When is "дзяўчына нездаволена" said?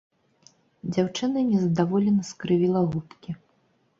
0.93-2.23